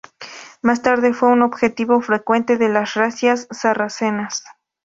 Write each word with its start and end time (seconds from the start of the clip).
Más 0.63 0.81
tarde, 0.81 1.13
fue 1.13 1.29
un 1.29 1.43
objetivo 1.43 2.01
frecuente 2.01 2.57
de 2.57 2.69
las 2.69 2.95
razias 2.95 3.47
sarracenas. 3.51 4.43